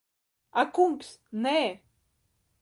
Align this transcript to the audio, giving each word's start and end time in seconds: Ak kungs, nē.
Ak 0.61 0.69
kungs, 0.75 1.07
nē. 1.43 1.59